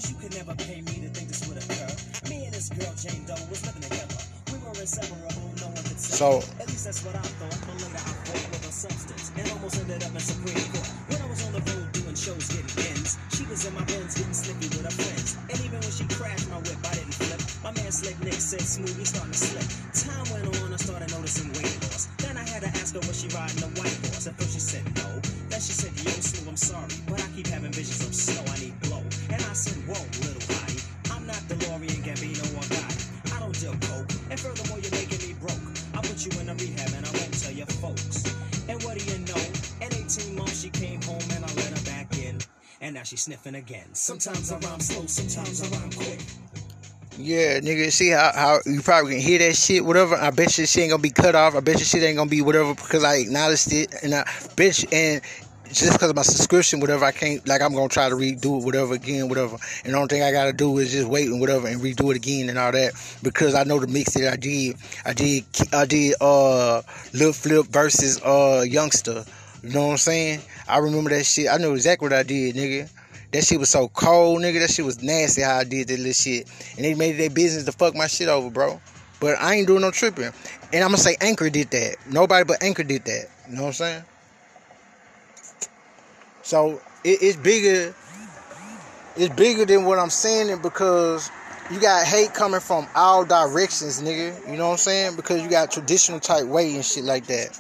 [5.98, 6.42] So
[10.14, 10.61] almost
[43.12, 43.84] she's sniffing again.
[43.92, 46.22] Sometimes I rhyme slow, sometimes I rhyme quick.
[47.18, 50.16] Yeah, nigga, see how, how you probably can hear that shit, whatever.
[50.16, 51.54] I bet you shit ain't gonna be cut off.
[51.54, 54.26] I bet you shit ain't gonna be whatever because I acknowledged it, and I
[54.58, 55.22] you, and
[55.66, 58.66] just because of my subscription, whatever, I can't like I'm gonna try to redo it,
[58.66, 59.58] whatever again, whatever.
[59.84, 62.16] And the only thing I gotta do is just wait and whatever and redo it
[62.16, 64.78] again and all that because I know the mix that I did.
[65.06, 65.44] I did,
[65.74, 69.26] I did, uh, Lil Flip versus uh Youngster.
[69.64, 70.40] You know what I'm saying?
[70.66, 71.50] I remember that shit.
[71.50, 72.90] I know exactly what I did, nigga.
[73.32, 74.60] That shit was so cold, nigga.
[74.60, 76.50] That shit was nasty how I did that little shit.
[76.76, 78.82] And they made it their business to fuck my shit over, bro.
[79.20, 80.32] But I ain't doing no tripping.
[80.74, 81.96] And I'm gonna say Anchor did that.
[82.10, 83.30] Nobody but Anchor did that.
[83.50, 84.04] You know what I'm saying?
[86.42, 87.94] So it, it's bigger.
[89.16, 91.30] It's bigger than what I'm saying because
[91.72, 94.50] you got hate coming from all directions, nigga.
[94.50, 95.16] You know what I'm saying?
[95.16, 97.60] Because you got traditional type way and shit like that.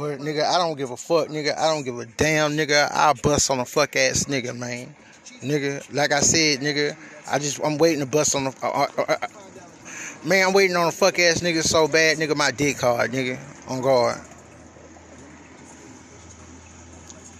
[0.00, 1.58] But nigga, I don't give a fuck, nigga.
[1.58, 2.88] I don't give a damn, nigga.
[2.90, 4.94] I'll bust on a fuck ass nigga, man.
[5.42, 6.96] Nigga, like I said, nigga,
[7.30, 8.54] I just I'm waiting to bust on the.
[8.62, 9.26] Uh, uh, uh,
[10.24, 12.34] man, I'm waiting on a fuck ass nigga so bad, nigga.
[12.34, 13.38] My dick hard, nigga.
[13.68, 14.18] On guard.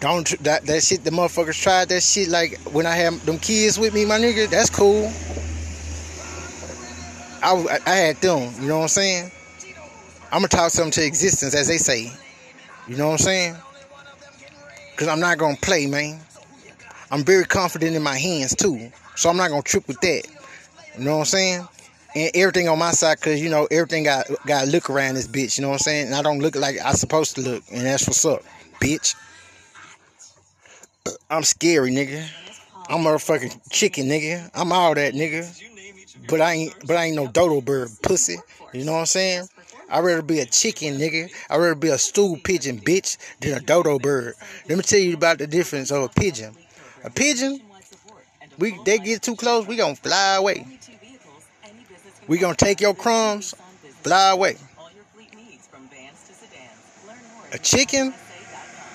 [0.01, 1.03] Don't that that shit.
[1.03, 4.51] The motherfuckers tried that shit like when I had them kids with me, my nigga.
[4.51, 5.11] That's cool.
[7.43, 8.53] I I had them.
[8.61, 9.31] You know what I'm saying?
[10.31, 12.13] I'm gonna talk something to existence, as they say.
[12.91, 13.57] You know what I'm saying?
[14.97, 16.19] Cause I'm not gonna play, man.
[17.13, 20.23] I'm very confident in my hands too, so I'm not gonna trip with that.
[20.99, 21.69] You know what I'm saying?
[22.17, 25.29] And everything on my side, cause you know everything got got to look around this
[25.29, 25.57] bitch.
[25.57, 26.07] You know what I'm saying?
[26.07, 28.43] And I don't look like I'm supposed to look, and that's what's up,
[28.81, 29.15] bitch.
[31.07, 32.27] Uh, I'm scary, nigga.
[32.89, 34.51] I'm motherfucking chicken, nigga.
[34.53, 35.47] I'm all that, nigga.
[36.29, 38.39] but I ain't but I ain't no dodo bird pussy.
[38.73, 39.49] You know what I'm saying?
[39.91, 41.31] I'd rather be a chicken, nigga.
[41.51, 44.35] I'd rather be a stool pigeon, bitch, than a dodo bird.
[44.69, 46.55] Let me tell you about the difference of a pigeon.
[47.03, 47.61] A pigeon,
[48.59, 50.67] we they get too close, we gonna fly away.
[52.29, 53.55] We gonna take your crumbs,
[54.03, 54.51] fly away.
[54.51, 56.71] A your fleet needs from vans to sedans.
[57.07, 58.95] Learn more A at chicken, USA.com.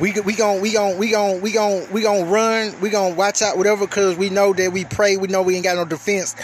[0.00, 3.40] we we gon' we gon' we gon' we gon' we gon' run, we gon' watch
[3.40, 6.34] out whatever cuz we know that we pray, we know we ain't got no defense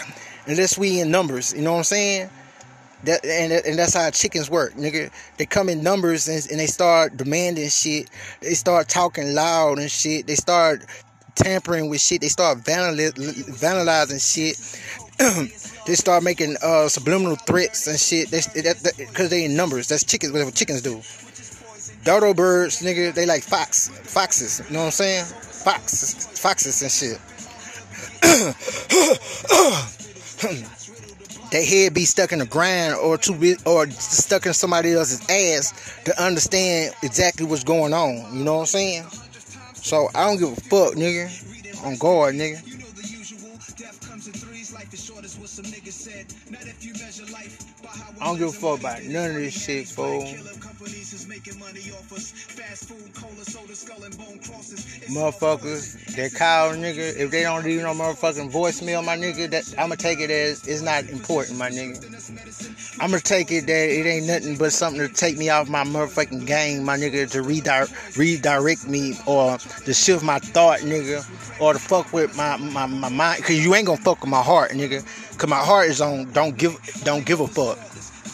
[0.47, 2.29] unless we in numbers, you know what I'm saying?
[3.03, 5.11] That and and that's how chickens work, nigga.
[5.37, 8.09] They come in numbers and, and they start demanding shit.
[8.39, 10.25] They start talking loud and shit.
[10.25, 10.85] They start
[11.35, 12.21] tampering with shit.
[12.21, 14.57] They start vandalizing shit.
[15.85, 18.29] they start making uh, subliminal threats and shit.
[18.29, 19.89] They, that, that, Cause they in numbers.
[19.89, 20.31] That's chickens.
[20.31, 21.01] Whatever chickens do.
[22.03, 24.61] Dodo birds, nigga, they like fox, foxes.
[24.67, 25.25] You know what I'm saying?
[25.25, 27.19] Foxes, foxes and shit.
[31.53, 35.21] They head be stuck in the ground or too big, or stuck in somebody else's
[35.29, 38.35] ass to understand exactly what's going on.
[38.35, 39.03] You know what I'm saying?
[39.75, 41.29] So I don't give a fuck, nigga.
[41.85, 42.57] On guard, nigga.
[48.19, 50.25] I don't give a fuck about none of this shit, fool.
[55.13, 59.95] Motherfuckers that call nigga, if they don't leave no motherfucking voicemail, my nigga, that I'ma
[59.95, 62.99] take it as it's not important, my nigga.
[63.01, 66.45] I'ma take it that it ain't nothing but something to take me off my motherfucking
[66.45, 71.25] game, my nigga, to redirect redirect me or to shift my thought, nigga,
[71.61, 73.43] or to fuck with my my, my mind.
[73.43, 75.03] Cause you ain't gonna fuck with my heart, nigga.
[75.37, 77.77] Cause my heart is on don't give don't give a fuck.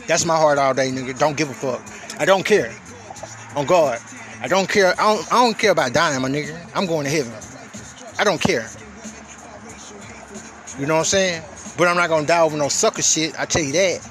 [0.07, 1.17] That's my heart all day, nigga.
[1.17, 1.81] Don't give a fuck.
[2.19, 2.73] I don't care.
[3.55, 3.99] On God.
[4.41, 4.93] I don't care.
[4.99, 6.57] I don't, I don't care about dying, my nigga.
[6.73, 7.33] I'm going to heaven.
[8.17, 8.67] I don't care.
[10.79, 11.43] You know what I'm saying?
[11.77, 13.39] But I'm not gonna die over no sucker shit.
[13.39, 14.09] I tell you that.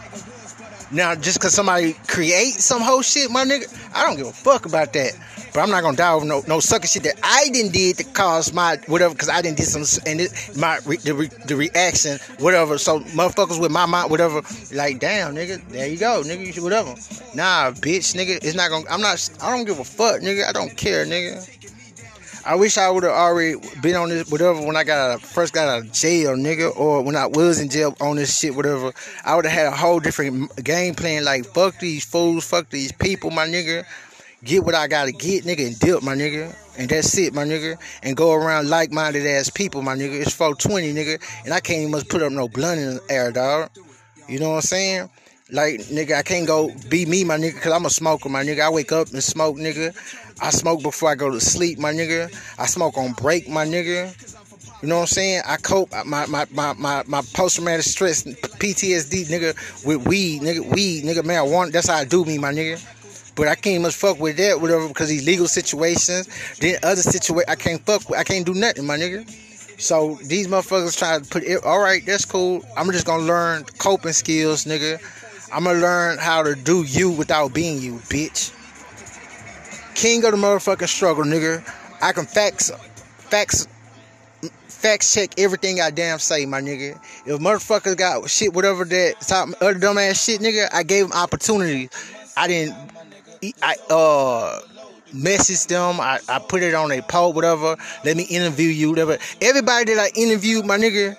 [0.91, 4.65] Now, just cause somebody create some whole shit, my nigga, I don't give a fuck
[4.65, 5.13] about that.
[5.53, 8.05] But I'm not gonna die over no, no sucker shit that I didn't did to
[8.05, 11.57] cause my whatever, cause I didn't did some and it, my re, the, re, the
[11.57, 12.79] reaction whatever.
[12.79, 16.63] So motherfuckers with my mind whatever, like damn nigga, there you go, nigga, you should
[16.63, 16.91] whatever.
[17.35, 18.85] Nah, bitch, nigga, it's not gonna.
[18.91, 19.29] I'm not.
[19.43, 20.45] I don't give a fuck, nigga.
[20.45, 21.59] I don't care, nigga.
[22.49, 25.53] I wish I would have already been on this, whatever, when I got out, first
[25.53, 28.95] got out of jail, nigga, or when I was in jail on this shit, whatever.
[29.23, 31.27] I would have had a whole different game plan.
[31.27, 33.85] Like, fuck these fools, fuck these people, my nigga.
[34.45, 36.55] Get what I gotta get, nigga, and dip, my nigga.
[36.79, 37.77] And that's it, my nigga.
[38.05, 40.21] And go around like minded ass people, my nigga.
[40.21, 41.45] It's 420, nigga.
[41.45, 43.71] And I can't even put up no blunt in the air, dog.
[44.29, 45.11] You know what I'm saying?
[45.51, 48.61] Like, nigga, I can't go be me, my nigga, because I'm a smoker, my nigga.
[48.61, 49.97] I wake up and smoke, nigga.
[50.41, 52.33] I smoke before I go to sleep, my nigga.
[52.59, 54.15] I smoke on break, my nigga.
[54.83, 55.43] You know what I'm saying?
[55.45, 60.73] I cope my my my my, my post traumatic stress PTSD nigga with weed, nigga,
[60.73, 61.73] weed, nigga, marijuana.
[61.73, 62.79] That's how I do me, my nigga.
[63.39, 66.29] But I can't much fuck with that, whatever, because these legal situations.
[66.59, 68.19] Then other situations, I can't fuck with.
[68.19, 69.31] I can't do nothing, my nigga.
[69.81, 71.63] So these motherfuckers try to put it.
[71.65, 72.65] All right, that's cool.
[72.77, 75.01] I'm just gonna learn coping skills, nigga.
[75.53, 78.53] I'm gonna learn how to do you without being you, bitch.
[79.95, 81.63] King of the motherfucking struggle, nigga.
[82.03, 82.73] I can facts,
[83.19, 83.69] facts,
[84.67, 87.01] facts check everything I damn say, my nigga.
[87.25, 91.89] If motherfuckers got shit, whatever that top other dumbass shit, nigga, I gave them opportunity.
[92.37, 92.77] I didn't,
[93.63, 94.61] I uh
[95.13, 96.01] message them.
[96.01, 97.77] I, I put it on a poll, whatever.
[98.05, 99.19] Let me interview you, whatever.
[99.41, 101.17] Everybody that I interviewed, my nigga,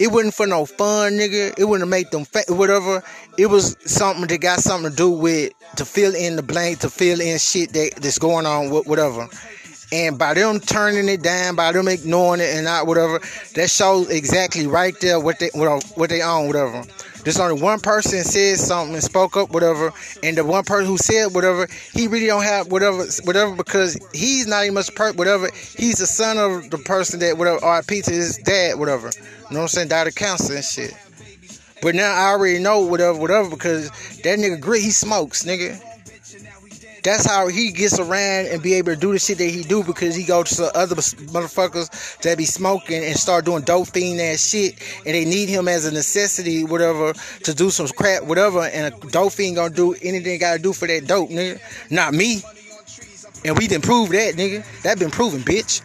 [0.00, 1.58] it wasn't for no fun, nigga.
[1.58, 3.02] It wouldn't make them fa- whatever.
[3.36, 6.90] It was something that got something to do with to fill in the blank, to
[6.90, 9.28] fill in shit that, that's going on, wh- whatever.
[9.90, 13.20] And by them turning it down, by them ignoring it and not whatever,
[13.54, 16.84] that shows exactly right there what they what, what they own, whatever.
[17.28, 20.96] There's only one person said something and spoke up, whatever, and the one person who
[20.96, 25.50] said whatever, he really don't have whatever, whatever, because he's not even much per whatever.
[25.76, 29.10] He's the son of the person that whatever RIP to his dad, whatever.
[29.10, 29.88] You know what I'm saying?
[29.88, 30.94] Died of cancer and shit.
[31.82, 33.90] But now I already know whatever, whatever, because
[34.22, 35.78] that nigga grit, he smokes, nigga.
[37.08, 39.82] That's how he gets around and be able to do the shit that he do
[39.82, 44.46] because he goes to other motherfuckers that be smoking and start doing dope fiend ass
[44.46, 44.74] shit
[45.06, 47.14] and they need him as a necessity, whatever,
[47.44, 50.86] to do some crap, whatever, and a dope fiend gonna do anything gotta do for
[50.86, 51.58] that dope, nigga.
[51.90, 52.42] Not me.
[53.42, 54.62] And we didn't prove that, nigga.
[54.82, 55.80] That been proven, bitch.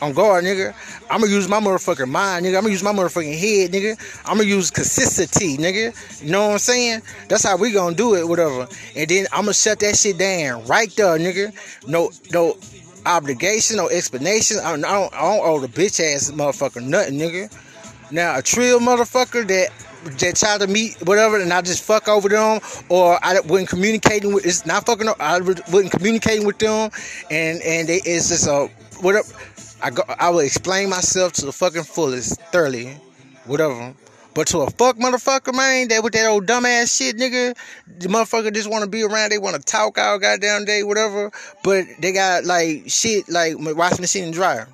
[0.00, 0.74] On guard, nigga.
[1.10, 2.56] I'm gonna use my motherfucking mind, nigga.
[2.56, 3.98] I'm gonna use my motherfucking head, nigga.
[4.24, 6.22] I'm gonna use consistency, nigga.
[6.22, 7.02] You know what I'm saying?
[7.28, 8.68] That's how we gonna do it, whatever.
[8.94, 11.52] And then I'm gonna shut that shit down right there, nigga.
[11.86, 12.56] No, no.
[13.06, 14.58] obligation no explanation.
[14.58, 17.52] I don't, I don't, owe the bitch ass motherfucker nothing, nigga.
[18.10, 19.70] Now a trill motherfucker that
[20.20, 24.32] that tried to meet whatever, and I just fuck over them, or I wasn't communicating
[24.32, 24.46] with.
[24.46, 25.08] It's not fucking.
[25.20, 26.90] I wasn't communicating with them,
[27.30, 28.70] and and they, it's just a
[29.00, 29.28] whatever.
[29.80, 30.02] I go.
[30.08, 32.96] I will explain myself to the fucking fullest, thoroughly,
[33.46, 33.94] whatever.
[34.34, 37.56] But to a fuck motherfucker, man, that with that old dumbass shit, nigga,
[37.86, 39.30] the motherfucker just want to be around.
[39.30, 41.32] They want to talk all goddamn day, whatever.
[41.64, 44.68] But they got like shit, like washing the machine and dryer.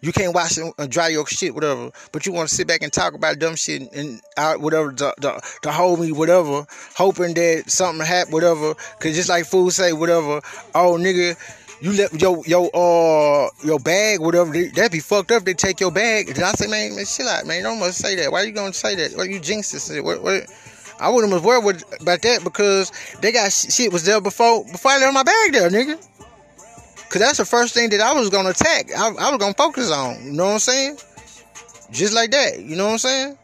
[0.00, 1.90] You can't wash and dry your shit, whatever.
[2.12, 5.40] But you want to sit back and talk about dumb shit and out, whatever, to,
[5.62, 8.74] to hold me, whatever, hoping that something happen, whatever.
[8.74, 10.42] Cause just like fools say, whatever.
[10.74, 11.38] Oh, nigga,
[11.80, 14.52] you let your your uh your bag, whatever.
[14.52, 15.44] That be fucked up.
[15.44, 16.28] They take your bag.
[16.30, 17.62] And I say, man, man, chill out, man.
[17.62, 18.32] Don't must say that.
[18.32, 19.16] Why you gonna say that?
[19.16, 19.90] What you jinx this?
[20.00, 20.46] What what?
[21.00, 24.98] I wouldn't have worried about that because they got shit was there before before I
[24.98, 26.08] left my bag there, nigga.
[27.10, 28.90] Cause that's the first thing that I was gonna attack.
[28.96, 30.24] I, I was gonna focus on.
[30.24, 30.98] You know what I'm saying?
[31.92, 32.60] Just like that.
[32.60, 33.38] You know what I'm saying?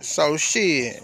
[0.00, 1.02] So shit.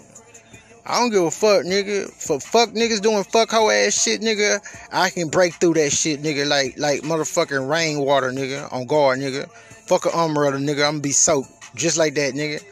[0.89, 2.09] I don't give a fuck, nigga.
[2.11, 4.59] For fuck niggas doing fuck hoe ass shit, nigga,
[4.91, 9.47] I can break through that shit, nigga, like like motherfucking rainwater, nigga, on guard, nigga.
[9.85, 10.83] Fuck an umbrella, nigga.
[10.85, 11.51] I'm gonna be soaked.
[11.75, 12.63] Just like that, nigga.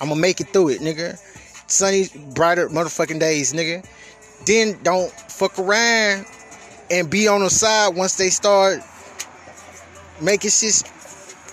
[0.00, 1.18] I'm gonna make it through it, nigga.
[1.66, 3.86] Sunny, brighter motherfucking days, nigga.
[4.46, 6.24] Then don't fuck around
[6.90, 8.80] and be on the side once they start
[10.22, 10.82] making shit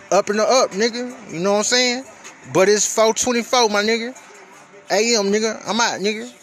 [0.10, 1.34] up and up, nigga.
[1.34, 2.06] You know what I'm saying?
[2.54, 4.18] But it's 424, my nigga.
[4.92, 5.62] AM, nigga.
[5.68, 6.43] I'm out, nigga.